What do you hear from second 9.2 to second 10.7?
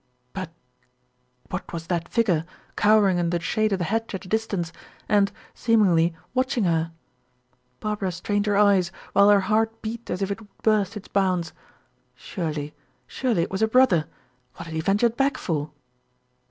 her heart beat as if it would